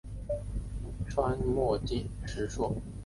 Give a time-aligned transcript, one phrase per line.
[1.07, 2.09] 川黔石
[2.47, 2.81] 栎